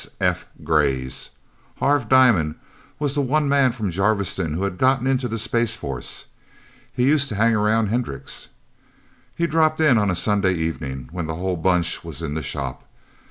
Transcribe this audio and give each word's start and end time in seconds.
S.S.F. 0.01 0.47
greys. 0.63 1.29
Harv 1.77 2.09
Diamond 2.09 2.55
was 2.97 3.13
the 3.13 3.21
one 3.21 3.47
man 3.47 3.71
from 3.71 3.91
Jarviston 3.91 4.55
who 4.55 4.63
had 4.63 4.79
gotten 4.79 5.05
into 5.05 5.27
the 5.27 5.37
Space 5.37 5.75
Force. 5.75 6.25
He 6.91 7.03
used 7.03 7.29
to 7.29 7.35
hang 7.35 7.53
around 7.53 7.89
Hendricks'. 7.89 8.47
He 9.35 9.45
dropped 9.45 9.79
in 9.79 9.99
on 9.99 10.09
a 10.09 10.15
Sunday 10.15 10.55
evening, 10.55 11.07
when 11.11 11.27
the 11.27 11.35
whole 11.35 11.55
Bunch 11.55 12.03
was 12.03 12.23
in 12.23 12.33
the 12.33 12.41
shop. 12.41 12.83